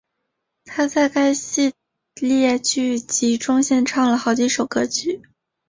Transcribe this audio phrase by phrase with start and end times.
[0.65, 1.73] 她在该系
[2.15, 5.21] 列剧集中献唱了好几首歌曲。